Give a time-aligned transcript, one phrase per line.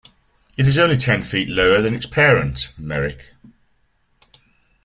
[0.57, 3.33] It is only ten feet lower than its parent, Merrick.